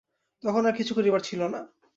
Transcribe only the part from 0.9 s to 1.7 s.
করিবার ছিল না।